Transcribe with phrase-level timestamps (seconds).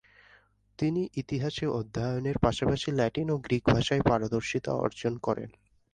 [0.79, 5.49] তিনি ইতিহাসে অধ্যায়নের পাশাপাশি ল্যাটিন ও গ্রিক ভাষায় পারদর্শিতা অর্জন করেন।